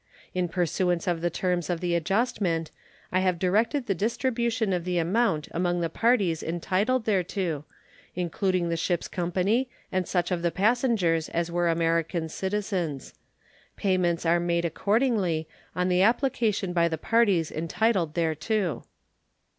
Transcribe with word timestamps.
In 0.33 0.47
pursuance 0.47 1.05
of 1.05 1.21
the 1.21 1.29
terms 1.29 1.69
of 1.69 1.79
the 1.79 1.93
adjustment, 1.93 2.71
I 3.11 3.19
have 3.19 3.37
directed 3.37 3.85
the 3.85 3.93
distribution 3.93 4.73
of 4.73 4.83
the 4.83 4.97
amount 4.97 5.47
among 5.51 5.79
the 5.81 5.91
parties 5.91 6.41
entitled 6.41 7.05
thereto, 7.05 7.65
including 8.15 8.69
the 8.69 8.77
ship's 8.77 9.07
company 9.07 9.69
and 9.91 10.07
such 10.07 10.31
of 10.31 10.41
the 10.41 10.49
passengers 10.49 11.29
as 11.29 11.51
were 11.51 11.69
American 11.69 12.29
citizens. 12.29 13.13
Payments 13.75 14.25
are 14.25 14.39
made 14.39 14.65
accordingly, 14.65 15.47
on 15.75 15.87
the 15.87 16.01
application 16.01 16.73
by 16.73 16.87
the 16.87 16.97
parties 16.97 17.51
entitled 17.51 18.15
thereto. 18.15 18.85